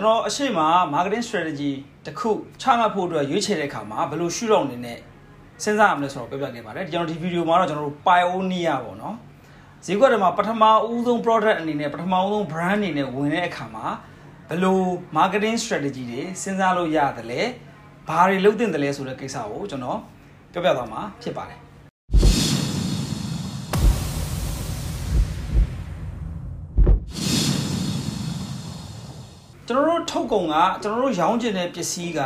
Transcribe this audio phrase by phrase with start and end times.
[0.00, 0.60] ကျွန်တော်အရှိမ
[0.94, 1.72] marketing strategy
[2.06, 4.98] တစ်ခုချမှတ်ဖို့အတွက်ရွေးချယ်တဲ့အခါမှာဘယ်လိုရှုထောင့်နေနဲ့
[5.62, 9.16] စဉ်းစားရမလဲဆိုတော့ပြောပြခဲ့ပါတယ်ကျွန်တော်ဒီဗီဒီယိုမှာတော့ကျွန်တော်တို့ pioneer ပေါ့နော်
[9.86, 13.86] ဈေးကွက်ထဲမှာပထမဦးဆုံး product အနေနဲ့ပထမဦးဆုံး brand အနေနဲ့ဝင်တဲ့အခါမှာ
[14.48, 14.78] ဘယ်လို
[15.16, 17.42] marketing strategy တွေစဉ်းစားလို့ရတယ်လဲ
[18.08, 19.98] ဘာတွေလုပ်သင့်တယ်လဲဆိုတဲ့ကိစ္စကိုကျွန်တော်
[20.52, 21.69] ပြောပြသွားမှာဖြစ်ပါတယ်
[29.72, 32.20] ကျွန်တော်တို့ထုတ်ကုန်ကကျွန်တော်တို့ရောင်းချင်တဲ့ပစ္စည်းက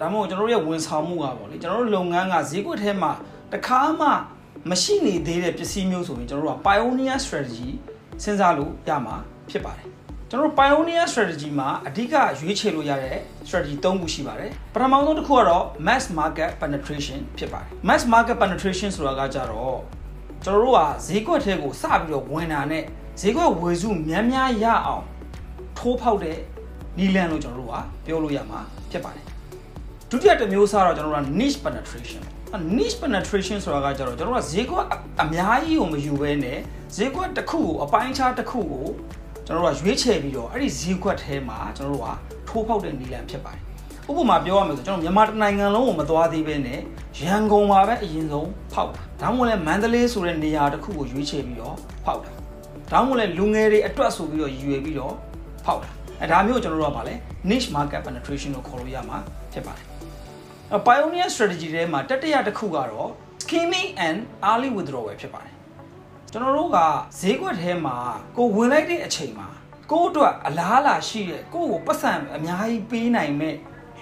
[0.00, 3.12] ဒါမှမဟုတ်ကျွန်တော်တို့ရဲ့ဝန်ဆောင်မှုကပေါ့လေကျွန်တော်တို့လုပ်ငန်းကဈေးကွက်ထဲမှာ
[3.52, 4.08] တခါမှ
[4.70, 7.70] မရှိနေသေးတဲ့ပစ္စည်းမျိုးဆိုရင်ကျွန်တော်တို့က pioneer strategy
[8.22, 9.16] စဉ်းစားလို့ရမှာ
[9.50, 9.88] ဖြစ်ပါတယ်
[10.30, 19.78] ကျွန်တော်တို့ pioneer strategy မှာအဓိကရွေးချယ်လို့ရတဲ့ strategy ၃ခုရှိပါတယ်ပထမဆုံးတစ်ခုကတော့ mass market penetration ဖြစ်ပါတယ် mass market penetration ဆိုတာကကြတော့
[20.44, 22.84] ကျွန်တော်တို့ကဈေးကွက်ထဲကိုစပြီးတော့ဝင်တာနဲ့
[23.20, 25.04] ဈေးကွက်ဝယ်စုများများရအောင်
[25.78, 26.38] ထိုးဖောက်တဲ့
[26.98, 27.74] နီလန်လို့ကျွန်တော်တို့က
[28.06, 29.24] ပြောလို့ရမှာဖြစ်ပါတယ်
[30.10, 32.22] ဒုတိယတစ်မျိုးစားတော့ကျွန်တော်တို့က niche penetration
[32.76, 34.86] niche penetration ဆိုတာကကျတော့ကျွန်တော်တို့ကဈေးကွက်
[35.22, 36.58] အများကြီးကိုမယူဘဲနဲ့
[36.96, 38.86] ဈေးကွက်တစ်ခုကိုအပိုင်းခြားတစ်ခုကို
[39.46, 42.08] ကျွန်တော်တို့ကရွေးချယ်ပြီးတော့အဲ့ဒီဈေးကွက်ထဲမှာကျွန်တော်တို့က
[42.48, 43.62] ထိုးဖောက်တဲ့နီလန်ဖြစ်ပါတယ်
[44.08, 46.80] ဥပမာပြောရမယ်ဆိုကျွန်တော်မြန်မာနိုင်ငံလုံးကိုမသွားသေးပဲနဲ့
[47.20, 52.32] ရန်ကုန်မှာပဲအရင်ဆုံးဖောက်တာဒါမှမဟုတ်လဲမန္တလေးဆိုတဲ့နေရာတစ်ခုကိုရွေးချယ်ပြီးတော့ဖောက်တာ
[52.92, 55.14] ဒါမှမဟုတ်လဲလူငယ်တွေအတွက်ဆိုပြီးတော့ရည်ရွယ်ပြီးတော့
[55.64, 55.90] ဖောက်တာ
[56.22, 57.14] အဲဒါမျိုးကျွန်တော်တို့ကဗာလဲ
[57.50, 59.18] niche market penetration လို့ခေါ်လို့ရမှာ
[59.52, 59.86] ဖြစ်ပါတယ်
[60.72, 63.10] အဲ pioneer strategy ထဲမှာတတိယတစ်ခုကတော့
[63.42, 64.18] skimming and
[64.50, 65.54] early withdrawal ဖြစ်ပါတယ်
[66.32, 66.78] ကျွန်တော်တို့က
[67.20, 67.96] ဈေးကွက်ထဲမှာ
[68.36, 69.48] ကိုဝင်လိုက်တဲ့အချိန်မှာ
[69.90, 73.56] ကိုယ့်အတွက်အလားအလာရှိတဲ့ကိုယ့်ကိုပတ်စံအများကြီးပေးနိုင်မဲ့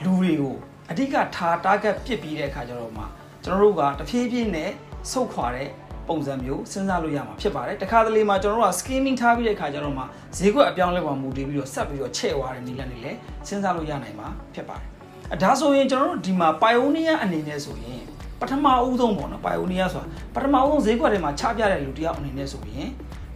[0.05, 0.57] လူတွေကို
[0.91, 3.05] အဓိကထား target ပစ်ပြီးတဲ့အခါကျတော့မှ
[3.45, 4.71] ကျွန်တော်တို့ကတဖြည်းဖြည်းနဲ့
[5.11, 5.69] ဆုတ်ခွာတဲ့
[6.08, 10.05] ပုံစံမျိုးစဉ်းစားလို့ရမှာဖြစ်ပါတယ်တခါတလေမှာကျွန်တော်တို့က skimming ထားပြီးတဲ့အခါကျတော့မှ
[10.36, 13.18] ဈေးကွက်အပြောင်းလဲပေါ်မူတည်ပြီးတော့ဆက်ပြီးတော့ချဲ့သွားတဲ့နည်းလမ်းတွေလည်း
[13.48, 14.86] စဉ်းစားလို့ရနိုင်မှာဖြစ်ပါတယ်
[15.33, 18.02] အဲဒါဆိုရင်ကျွန်တော်တို့ဒီမှာ pioneer အနေနဲ့ဆိုရင်
[18.41, 22.89] ပထမအဦးဆုံးပေါ့နော် pioneer ဆိုတာပထမအဦးဆုံးဈေးကွက်ထဲမှာချပြတဲ့လူတယောက်အနေနဲ့ဆိုရင်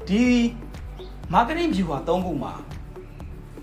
[0.09, 0.22] ဒီ
[1.34, 2.53] marketing view ဟာ၃ခုမှာ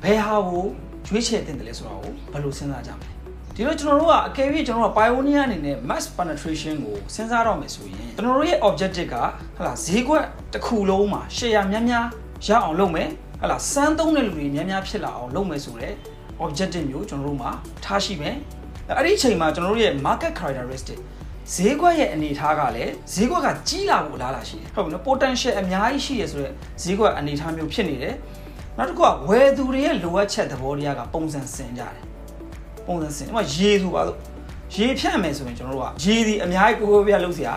[0.03, 0.65] ဘယ်ဟာကို
[1.07, 3.22] ရွေးချယ်တင်တယ်လဲဆိုတာကိုဘယ်လိုစဉ်းစားကြမလဲ
[3.55, 9.15] ဒီလိုကျွန်တော်တို့ကအကယ်၍ကျွန်တော်တို့က pioneer အနေနဲ့ mass penetration ကိုစဉ်းစားတော့မယ်ဆိုရင်ကျွန်တော်တို့ရဲ့ objective က
[9.57, 12.05] ဟလာဈေးကွက်တစ်ခုလုံးမှာ share များများ
[12.47, 13.09] ရအောင်လုပ်မယ်
[13.41, 15.95] ဟလာစမ်းသုံးတဲ့လူတွေများများဖြစ်လာအောင်လုပ်မယ်ဆိုတော့
[16.45, 17.51] objective မျိုးကျွန်တော်တို့မှာ
[17.85, 18.35] ထားရှိမယ်
[18.97, 20.99] အဲ့ဒီအချိန်မှာကျွန်တော်တို့ရဲ့ market characteristic
[21.53, 28.15] ဈေးကွက်ရဲ့အနေအထားကလည်းဈေးကွက်ကကြီးလာဖို့အလားအလာရှိတယ်ဟုတ်ပြီနော် potential အများကြီးရှိရဆိုတော့ဈေးကွက်အနေအထားမျိုးဖြစ်နေတယ်
[28.77, 32.12] နောက်တစ်ခုကဝယ်သူတွေရဲ့လိုအပ်ချက်သဘောတရားကပုံစံဆင်ကြတယ်
[32.87, 34.17] ပုံစံစင်ဥပမာရေဆိုပါစို့
[34.75, 37.55] ရေဖြန့်မယ်ဆိုရင်ကျွန်တော်တို့ကရေဒီအများကြီးကိုကိုပြလုပ်စရာ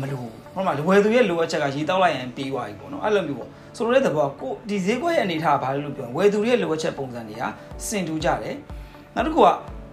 [0.00, 7.42] မလိုဘူးဟောမှာလွယ်သူရဲ့လိုအပ်ချက်ကရေတောက်လိုက်ရင်ပြီးသွားပြီပေါ့နော်အဲ့လိုမျိုးပေါ့ဆိုတော့တဲ့ဘောကိုဒီဈေးကွက်ရဲ့အနေထားဘာလို့လို့ပြောလဲဝယ်သူရဲ့လိုအပ်ချက်ပုံစံတွေက
[7.86, 8.56] စင်တူးကြတယ်
[9.14, 9.48] နောက်တစ်ခုက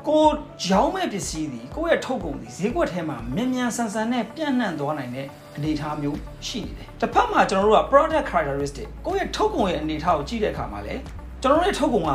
[0.08, 0.24] ကို
[0.68, 10.96] ရောင်းမဲ့ပစ္စည်းဒီကိုရဲ့ထုတ်ကုန်ဒီဈေးကွက်ထဲမှာမြန်မြန်ဆန်ဆန်နဲ့ပြန့်နှံ့သွားနိုင်တဲ့အနေအထားမျိုးရှိနေတယ်တစ်ဖက်မှာကျွန်တော်တို့က product characteristic ကိုရဲ့ထုတ်ကုန်ရဲ့အနေအထားကိုကြည့်တဲ့အခါမှာလဲ
[11.42, 12.12] ကျွန်တော်တို့ရဲ့ထုတ်ကုန်က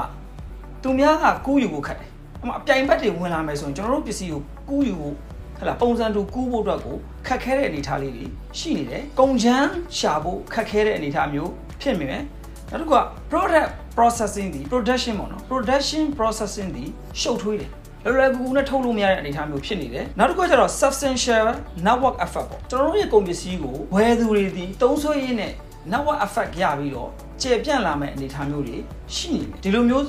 [0.82, 2.10] သူများကကိုယ့်ယူကိုခတ်တယ်
[2.46, 5.14] အမအပြိုင်ဘက်တွေဝင်လာမယ်ဆိုရင်ကျွန်တော်တို့ပစ္စည်းကိုကူးယူဖို့
[5.58, 6.96] ဟလာပုံစံတူကူးဖို့အတွက်ကို
[7.26, 8.24] ခက်ခဲတဲ့အနေအထားလေးတွေ
[8.58, 9.68] ရှိနေတယ်။ကုန်ချမ်း
[9.98, 12.22] ရှာဖို့ခက်ခဲတဲ့အနေအထားမျိုးဖြစ်နေတယ်။
[12.70, 16.84] နောက်တစ်ခုက product processing ဒီ production ပေါ့နော် production processing ဒီ
[17.20, 17.70] ရှုပ်ထွေးတယ်။
[18.04, 21.46] လွယ်လွယ်ကူကူနဲ့ထုတ်လို့မရတဲ့အနေအထားမျိုးဖြစ်နေတယ်။နောက်တစ်ခုကကျတော့ substantial
[21.86, 25.52] network effect ပေါ့။ကျွန်တော်တို့ရဲ့ကုန်ပစ္စည်းကိုဝယ်သူတွေဒီတုံးဆွဲရင်းနဲ့
[25.92, 27.10] network effect ရပြီးတော့
[27.42, 28.76] ကျေပြန့်လာမဲ့အနေအထားမျိုးတွေ
[29.14, 30.04] ရှိနေတယ်။ဒီလိုမျိုး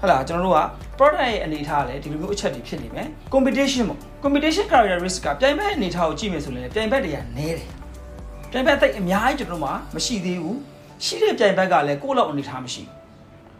[0.00, 0.60] ဟလာကျွန်တော်တို့က
[0.98, 7.68] product ရဲ့အနေအထားလည်းဒီလိုမျိုးအချက်တွေဖြစ်နေမယ် competition ပေါ့ competition characteristic ကပြိုင်ဘက်အနေအထားကိုကြည့်မယ်ဆိုရင်ပြိုင်ဘက်တွေကနည်းတယ်
[8.50, 10.58] ပြိုင်ဘက်တိတ်အများကြီးကျွန်တော်တို့မှာမရှိသေးဘူး
[11.04, 12.82] ရှိတဲ့ပြိုင်ဘက်ကလည်းကိုယ့်လောက်အနေအထားမရှိ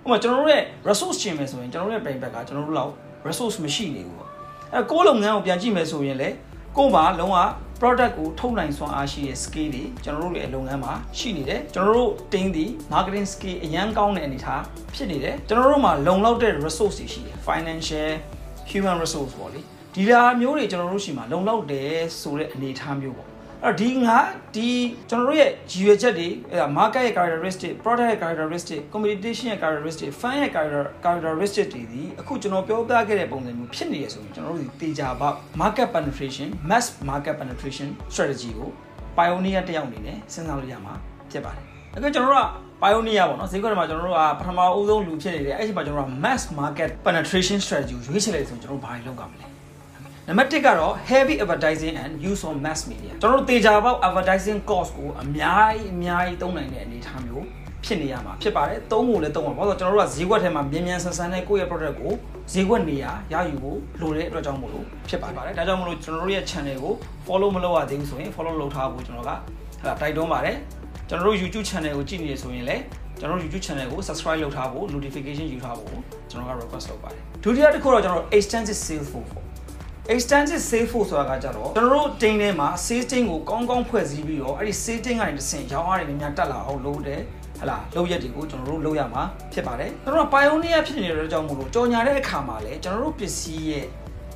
[0.03, 2.93] ဘူးဥပမာကျွန်တော်တို့ရဲ့ resource ချင်းမယ်ဆိုရင်ကျွန်တော်တို့ရဲ့ပြိုင်ဘက်ကကျွန်တော်တို့လောက်
[3.29, 4.29] resource မရှိနေဘူးပေါ့
[4.75, 6.35] အဲကိုယ့်လုပ်ငန်းကိုပြန်ကြည့်မယ်ဆိုရင်လည်း
[6.77, 7.37] ကိုယ့်မှာလုံးဝ
[7.81, 14.63] product ကိုထုတ်နိုင်စွမ်းအားရှိတဲ့ skill တွေကျွန်တော်တို့ရဲ့လုပ်ငန်းမှာရှိနေတယ်ကျွန်တော်တို့ team ဒီ marketing skill အရန်ကောင်းတဲ့အနေအထား
[14.95, 18.11] ဖြစ်နေတယ်ကျွန်တော်တို့မှာလုံလောက်တဲ့ resource တွေရှိတယ် financial
[18.71, 19.61] human resource ပေါ့လေ
[19.95, 23.29] ဒီလာမျိုးတွေကျွန်တော်တို့ရှိမှာလုံလောက်တယ်ဆိုတဲ့အနေအထားမျိုးပေါ့
[23.65, 24.19] အဲ့တော့ဒီငါ
[24.55, 24.69] ဒီ
[25.11, 30.51] ကျွန်တော်တို့ရဲ့ရည်ရွယ်ချက်တွေအဲ market ရဲ့ characteristic product ရဲ့ characteristic competition ရဲ့ characteristic fan ရဲ့
[31.05, 38.69] characteristic တွေဒီအခုကျွန်တော်ပြောပြခဲ့တဲ့ပုံစံမျိုးဖြစ်နေရဆိုရင်ကျွန်တော်တို့ဒီတေချာပေါက် market penetration mass market penetration strategy ကို
[39.17, 40.95] pioneer တယောက်အနေနဲ့စဉ်းစားလို့ရမှာ
[41.31, 41.65] ဖြစ်ပါတယ်
[41.97, 42.47] အခုကျွန်တော်တို့က
[42.83, 49.47] pioneer ပေါ့နော်ဈေးကွက်ထဲမှာကျွန်တော်တို့ကပထမအဦးဆုံးလူဖြစ်နေတယ်အဲ့ဒီမှာကျွန်တော်တို့က mass market penetration strategy ကိုရွေးချယ်လိုက်ဆိုရင်ကျွန်တော်တို့ဘာတွေလုပ်ကြမလဲ
[50.29, 57.45] နံပါတ်1ကတော့ heavy advertising and use of mass media ကျွန်တော်တို့တေချာပေါက် advertising cost ကိုအများကြီးအများကြီးသုံးနိုင်တဲ့အနေအထားမျိုး
[57.85, 62.13] ဖြစ်နေရမှာဖြစ်ပါတယ်သုံးဖို့လည်းသုံးပါဘာလို့ကျွန်တော်တို့ကဈေးကွက်ထဲမှာမြန်မြန်ဆန်ဆန်နဲ့ကိုယ့်ရဲ့ product ကို
[62.53, 66.95] ဈေးကွက်နေရာရယူဖို့လိုတဲ့အတွက်ကြောင့်မို့လို့ဖြစ်ပါတယ်ဒါကြောင့်မို့လို့ကျွန်တော်တို့ရဲ့ channel ကို
[67.27, 70.57] follow မလုပ်ရသေးဘူးဆိုရင် follow လုပ်ထားဖို့ကျွန်တော်ကဟလာတိုက်တွန်းပါတယ်
[71.09, 72.83] ကျွန်တော်တို့ YouTube channel ကိုကြည့်နေရဆိုရင်လည်း
[73.19, 76.01] ကျွန်တော်တို့ YouTube channel ကို subscribe လုပ်ထားဖို့ notification ယူထားဖို့
[76.31, 79.50] ကျွန်တော်က request လုပ်ပါတယ်ဒုတိယတစ်ခုတော့ကျွန်တော်တို့ extensive sales force ပေါ့
[80.15, 87.21] extensive sales force ဆိုတာကကြတော့ကျွန်တော်တို့ team ထဲမှာ sales team ကိုကောင်းကောင်းဖွဲ့စည်းပြီးတော့အဲ့ဒီ sales team ကနေတစ်ဆင့်ရောင်းအားတွေများတက်လာအောင်လုပ်တယ်
[87.61, 89.23] ဟလာလုပ်ရက်တွေကိုကျွန်တော်တို့လုပ်ရမှာ
[89.53, 93.87] ဖြစ်ပါတယ်ကျွန်တော်တို့ pioneer ဖြစ်နေတဲ့အတွက်ကြောင့်မို့လို့ကြော်ညာတဲ့အခါမှာလည်းကျွန်တော်တို့ပစ္စည်းရဲ့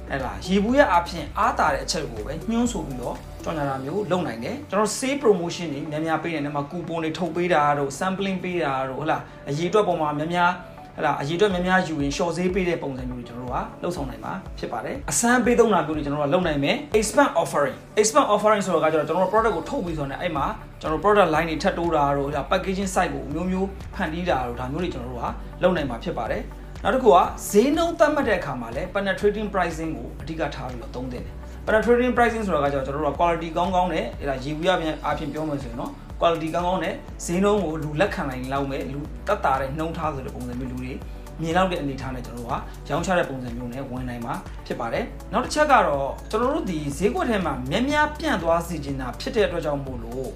[0.09, 10.51] ဟဲ့လားရေဘူးရဲ့အဖြစ်အားတာတဲ့အချက်ကိုပဲညှိုးဆိုပြီးတော့ကြော်ညာတာမျိုးလုပ်နိုင်တယ်ကျွန်တော် sale promotion တွေများများပေးနေတယ်မှာ coupon တွေထုတ်ပေးတာတို့ sampling ပေးတာတို့ဟဲ့လားအရေးအတွက်ပုံမှာများများ
[10.97, 20.47] ဟဲ့လားအရေးအတွက်များများယူရင် short ဈေးပေးတဲ့ပုံစံမျိုးတွေကျွန်တော်တို့ကလှုပ်ဆောင်နိုင်မှာဖြစ်ပါတယ်အစမ်းပေးသုံးတာမျိုးတွေကျွန်တော်တို့ကလုပ်နိုင်မယ် expand offering expand offering ဆိုတော့ကကျတော့ကျွန်တော်တို့ product ကိုထုတ်ပြီးဆိုတော့အဲ့မှာ
[20.81, 25.27] ကျွန်တော် product line တွေထပ်တိုးတာတို့ဟဲ့ packaging site ကိုအမျိုးမျိုးဖန်တီးတာတို့ဒါမျိုးတွေကျွန်တော်တို့က
[25.63, 26.43] လုပ်နိုင်မှာဖြစ်ပါတယ်
[26.83, 27.17] နောက်တစ်ခုက
[27.51, 31.35] ဈေးနှုန်းသတ်မှတ်တဲ့အခါမှာလည်း penetrating pricing ကိုအဓိကထားပြီးတော့သုံးသင့်တယ်
[31.67, 35.91] penetrating pricing ဆိုတာကကျတော့ကျွန်တော်တို့က quality ကောင်းကောင်းနဲ့အဲ့ဒါရေဘူးရပြန်အပြင်ပြောမယ်ဆိုရင်တော့
[36.21, 36.95] quality ကောင်းကောင်းနဲ့
[37.25, 40.93] ဈေးနှုန်းကိုလူလက်ခံနိုင်လောက်မဲ့လူတက်တာတဲ့နှုံထားဆိုတဲ့ပုံစံမျိုးလူတွေ
[41.41, 42.55] မြင်လောက်တဲ့အနေအထားနဲ့ကျွန်တော်တို့က
[42.91, 44.35] ရောင်းချတဲ့ပုံစံမျိုးနဲ့ဝင်နိုင်မှာ
[44.67, 50.29] ဖြစ်ပါတယ်နောက်တစ်ချက်ကတော့ကျွန်တော်တို့ဒီဈေးကွက်ထဲမှာများများပြန့်သွားစေချင်တာဖြစ်တဲ့အတွက်ကြောင့်မို့လို့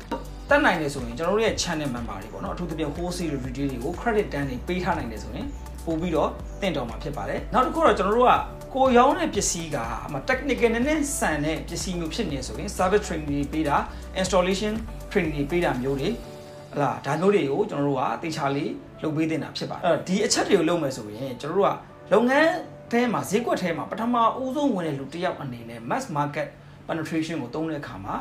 [0.48, 5.46] တက်နိုင်တယ်ဆိုရင်ကျွန်တော်တို့ရဲ့ channel member တွေပေါ့နော်အထူးသဖြင့် wholesale retail တွေကို credit တန်းတွေပေးထားနိုင်တယ်ဆိုရင်
[5.86, 6.30] ပို့ပြီးတော့
[6.60, 8.32] တင့်တော်မှာဖြစ်ပါတယ်နောက်တစ်ခုတော့ကျွန်တော်တို့က
[8.74, 9.76] ကိုရောင်းတဲ့ပစ္စည်းက
[10.06, 13.76] အမ technical နဲ့နဲ့ဆန်တဲ့ပစ္စည်းမျိုးဖြစ်နေဆိုရင် service training တွေပေးတာ
[14.20, 14.74] installation
[15.10, 18.70] training တွေပေးတာမျိုးတွေဟလာဒါမျိုးတွေကိုကျွန်တော်တို့ကတေချာလေး
[19.02, 22.50] လုပ်ပေးတင်တာဖြစ်ပါတယ်အဲ့တော့ဒီအချက်တွေကိုလုပ်မယ်ဆိုရင်ကျွန်တော်တို့ကလုပ်ငန်း
[22.90, 26.48] ထဲမှာဈေးကွက်ထဲမှာပထမအဦးဆုံးဝင်တဲ့လူတစ်ယောက်အနေနဲ့ mass market
[26.86, 28.14] penetration ကိုသုံးတဲ့အခါမှာ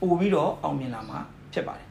[0.00, 1.18] ပို့ပြီးတော့အောင်မြင်လာမှာ
[1.52, 1.86] ဖြစ်ပါတယ်